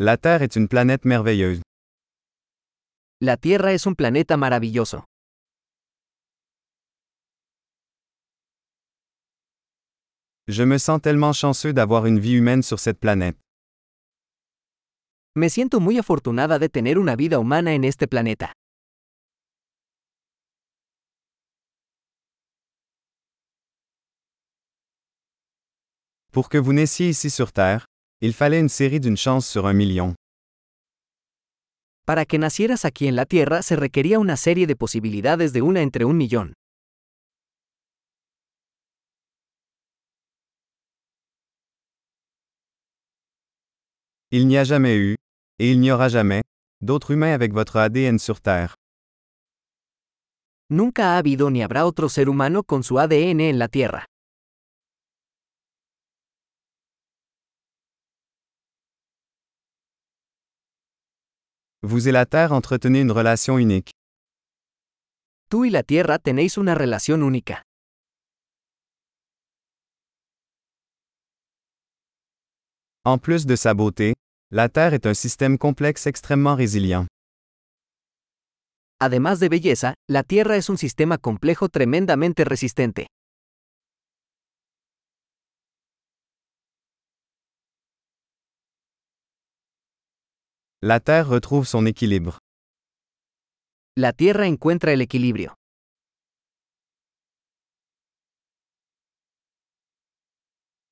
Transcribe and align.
La 0.00 0.16
Terre 0.16 0.42
est 0.42 0.54
une 0.54 0.68
planète 0.68 1.04
merveilleuse. 1.04 1.60
La 3.20 3.36
Tierra 3.36 3.72
es 3.72 3.84
un 3.84 3.94
planeta 3.94 4.36
maravilloso. 4.36 5.02
Je 10.46 10.62
me 10.62 10.78
sens 10.78 11.00
tellement 11.02 11.32
chanceux 11.32 11.72
d'avoir 11.72 12.06
une 12.06 12.20
vie 12.20 12.34
humaine 12.34 12.62
sur 12.62 12.78
cette 12.78 13.00
planète. 13.00 13.36
Me 15.34 15.48
siento 15.48 15.80
muy 15.80 15.98
afortunada 15.98 16.60
de 16.60 16.68
tener 16.68 16.96
una 16.96 17.16
vida 17.16 17.40
humana 17.40 17.74
en 17.74 17.82
este 17.82 18.06
planeta. 18.06 18.52
Pour 26.30 26.48
que 26.48 26.58
vous 26.58 26.72
naissiez 26.72 27.08
ici 27.08 27.30
sur 27.30 27.50
Terre, 27.50 27.84
il 28.20 28.32
fallait 28.32 28.58
une 28.58 28.68
série 28.68 28.98
d'une 28.98 29.16
chance 29.16 29.46
sur 29.46 29.66
un 29.66 29.72
million. 29.72 30.14
Para 32.04 32.24
que 32.24 32.38
nacieras 32.38 32.84
aquí 32.84 33.06
en 33.06 33.14
la 33.14 33.26
Tierra 33.26 33.62
se 33.62 33.76
requería 33.76 34.18
una 34.18 34.36
serie 34.36 34.66
de 34.66 34.74
posibilidades 34.74 35.52
de 35.52 35.62
una 35.62 35.82
entre 35.82 36.04
un 36.04 36.16
millón. 36.16 36.54
Il 44.30 44.46
n'y 44.46 44.58
a 44.58 44.64
jamais 44.64 44.96
eu, 44.96 45.16
et 45.58 45.70
il 45.70 45.80
n'y 45.80 45.90
aura 45.90 46.08
jamais, 46.08 46.42
d'autres 46.80 47.12
humains 47.12 47.32
avec 47.32 47.52
votre 47.52 47.76
ADN 47.76 48.18
sur 48.18 48.40
Terre. 48.40 48.74
Nunca 50.70 51.14
ha 51.14 51.18
habido 51.18 51.50
ni 51.50 51.62
habrá 51.62 51.86
otro 51.86 52.08
ser 52.10 52.28
humano 52.28 52.62
con 52.62 52.82
su 52.82 52.98
ADN 52.98 53.40
en 53.40 53.58
la 53.58 53.68
Tierra. 53.68 54.04
Vous 61.82 62.08
et 62.08 62.12
la 62.12 62.26
Terre 62.26 62.52
entretenez 62.52 63.00
une 63.02 63.12
relation 63.12 63.56
unique. 63.56 63.92
Tú 65.48 65.64
y 65.64 65.70
la 65.70 65.84
Tierra 65.84 66.18
tenéis 66.18 66.58
una 66.58 66.74
relación 66.74 67.22
única. 67.22 67.62
En 73.04 73.18
plus 73.18 73.46
de 73.46 73.56
sa 73.56 73.74
beauté, 73.74 74.14
la 74.50 74.68
Terre 74.68 74.94
est 74.94 75.06
un 75.06 75.14
système 75.14 75.56
complexe 75.56 76.08
extrêmement 76.08 76.56
résilient. 76.56 77.06
Además 79.00 79.38
de 79.38 79.48
belleza, 79.48 79.94
la 80.08 80.24
Tierra 80.24 80.56
es 80.56 80.68
un 80.68 80.78
sistema 80.78 81.16
complejo 81.16 81.68
tremendamente 81.68 82.44
resistente. 82.44 83.06
La 90.80 91.00
Terre 91.00 91.26
retrouve 91.26 91.66
son 91.66 91.86
équilibre. 91.86 92.38
La 93.96 94.12
Tierra 94.12 94.46
encuentra 94.46 94.92
el 94.92 95.00
equilibrio. 95.00 95.54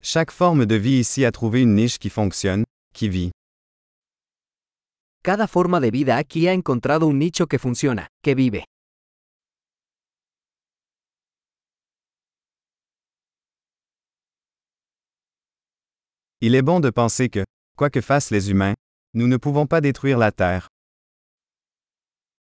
Chaque 0.00 0.30
forme 0.30 0.66
de 0.66 0.76
vie 0.76 1.00
ici 1.00 1.24
a 1.24 1.32
trouvé 1.32 1.62
une 1.62 1.74
niche 1.74 1.98
qui 1.98 2.10
fonctionne, 2.10 2.62
qui 2.94 3.08
vit. 3.08 3.32
Cada 5.24 5.48
forma 5.48 5.80
de 5.80 5.90
vida 5.90 6.16
aquí 6.16 6.46
ha 6.46 6.52
encontrado 6.52 7.08
un 7.08 7.18
nicho 7.18 7.48
que 7.48 7.58
funciona, 7.58 8.06
que 8.22 8.36
vive. 8.36 8.64
Il 16.40 16.54
est 16.54 16.62
bon 16.62 16.78
de 16.78 16.90
penser 16.90 17.28
que, 17.28 17.44
quoi 17.76 17.90
que 17.90 18.00
fassent 18.00 18.30
les 18.30 18.48
humains, 18.48 18.74
nous 19.14 19.28
ne 19.28 19.36
pouvons 19.36 19.66
pas 19.66 19.80
détruire 19.80 20.18
la 20.18 20.32
Terre. 20.32 20.68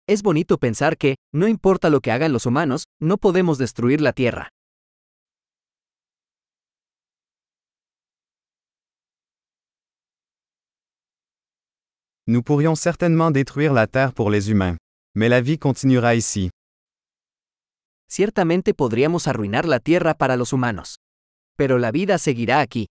Es 0.09 0.23
bonito 0.23 0.59
pensar 0.59 0.97
que, 0.97 1.17
no 1.33 1.47
importa 1.47 1.91
lo 1.91 2.01
que 2.01 2.11
hagan 2.11 2.33
los 2.33 2.47
humanos, 2.47 2.85
no 3.01 3.19
podemos 3.19 3.59
destruir 3.59 4.01
la 4.01 4.13
Tierra. 4.13 4.49
Nous 12.27 12.43
pourrions 12.43 12.75
certainement 12.75 13.31
détruire 13.31 13.73
la 13.73 13.87
Terre 13.87 14.13
pour 14.13 14.31
les 14.31 14.51
humains. 14.51 14.77
Mais 15.15 15.29
la 15.29 15.41
vie 15.41 15.59
continuera 15.59 16.15
ici. 16.15 16.51
Ciertamente 18.11 18.75
podríamos 18.75 19.29
arruinar 19.29 19.67
la 19.67 19.81
Tierra 19.81 20.15
para 20.15 20.37
los 20.37 20.53
humanos. 20.53 20.97
Pero 21.57 21.79
la 21.79 21.91
vida 21.91 22.19
seguirá 22.19 22.61
aquí. 22.61 22.87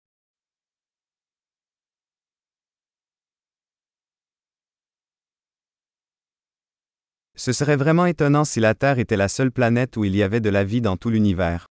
Ce 7.46 7.52
serait 7.52 7.76
vraiment 7.76 8.06
étonnant 8.06 8.44
si 8.44 8.58
la 8.58 8.74
Terre 8.74 8.98
était 8.98 9.16
la 9.16 9.28
seule 9.28 9.52
planète 9.52 9.96
où 9.96 10.04
il 10.04 10.16
y 10.16 10.24
avait 10.24 10.40
de 10.40 10.50
la 10.50 10.64
vie 10.64 10.80
dans 10.80 10.96
tout 10.96 11.10
l'univers. 11.10 11.68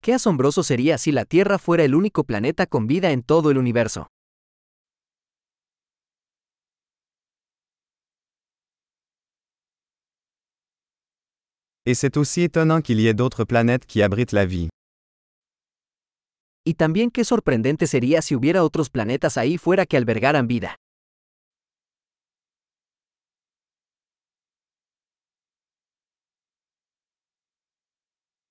Qué 0.00 0.14
asombroso 0.14 0.62
sería 0.62 0.96
si 0.96 1.10
la 1.10 1.24
Tierra 1.24 1.58
fuera 1.58 1.82
el 1.82 1.96
único 1.96 2.22
planeta 2.22 2.66
con 2.66 2.86
vida 2.86 3.10
en 3.10 3.22
todo 3.22 3.50
el 3.50 3.58
universo. 3.58 4.06
Et 11.84 11.96
c'est 11.96 12.16
aussi 12.16 12.42
étonnant 12.42 12.82
qu'il 12.82 13.00
y 13.00 13.08
ait 13.08 13.14
d'autres 13.14 13.44
planètes 13.44 13.86
qui 13.86 14.02
abritent 14.02 14.30
la 14.30 14.46
vie. 14.46 14.68
Y 16.64 16.74
también 16.74 17.10
qué 17.10 17.24
sorprendente 17.24 17.88
sería 17.88 18.22
si 18.22 18.36
hubiera 18.36 18.62
otros 18.62 18.88
planetas 18.88 19.36
ahí 19.36 19.58
fuera 19.58 19.84
que 19.84 19.96
albergaran 19.96 20.46
vida. 20.46 20.76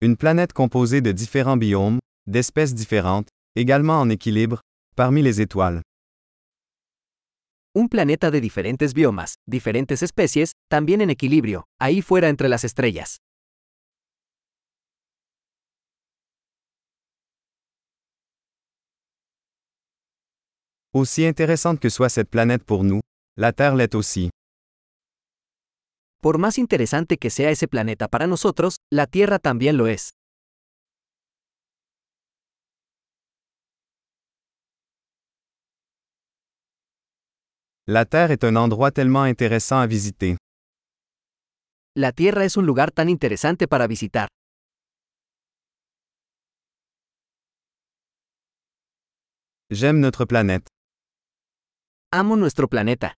Une 0.01 0.15
planète 0.15 0.53
composée 0.53 1.01
de 1.01 1.11
différents 1.11 1.57
biomes, 1.57 1.99
d'espèces 2.25 2.73
différentes, 2.73 3.27
également 3.57 3.99
en 3.99 4.09
équilibre, 4.09 4.61
parmi 4.95 5.21
les 5.21 5.41
étoiles. 5.41 5.81
Un 7.75 7.87
planeta 7.87 8.31
de 8.31 8.39
diferentes 8.39 8.93
biomas, 8.93 9.33
diferentes 9.45 10.01
especies, 10.01 10.53
también 10.69 11.01
en 11.01 11.09
equilibrio, 11.09 11.65
ahí 11.81 12.01
fuera 12.01 12.29
entre 12.29 12.47
las 12.47 12.63
estrellas. 12.63 13.17
Aussi 20.93 21.25
intéressante 21.25 21.81
que 21.81 21.89
soit 21.89 22.07
cette 22.07 22.29
planète 22.29 22.63
pour 22.63 22.85
nous, 22.85 23.01
la 23.35 23.51
Terre 23.51 23.75
l'est 23.75 23.93
aussi. 23.95 24.29
Por 26.21 26.37
más 26.37 26.57
interesante 26.57 27.17
que 27.17 27.29
sea 27.29 27.49
ese 27.49 27.69
planeta 27.69 28.09
para 28.09 28.27
nosotros, 28.27 28.75
la 28.91 29.07
Tierra 29.07 29.39
también 29.39 29.77
lo 29.77 29.87
es. 29.87 30.11
La 37.87 38.05
Terre 38.05 38.33
est 38.33 38.43
un 38.43 38.57
endroit 38.57 38.91
tellement 38.91 39.23
intéressant 39.25 39.79
à 39.79 39.87
visiter. 39.87 40.37
La 41.95 42.11
Tierra 42.11 42.43
es 42.43 42.57
un 42.57 42.65
lugar 42.65 42.91
tan 42.91 43.07
interesante 43.09 43.67
para 43.67 43.87
visitar. 43.87 44.27
J'aime 49.71 49.99
notre 50.01 50.25
planète. 50.25 50.67
Amo 52.11 52.35
nuestro 52.35 52.67
planeta. 52.67 53.15